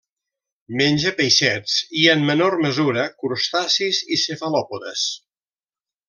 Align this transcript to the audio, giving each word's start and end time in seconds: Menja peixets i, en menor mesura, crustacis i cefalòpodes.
Menja 0.79 1.11
peixets 1.19 1.75
i, 2.03 2.07
en 2.15 2.23
menor 2.31 2.57
mesura, 2.65 3.03
crustacis 3.23 3.99
i 4.17 4.23
cefalòpodes. 4.25 5.05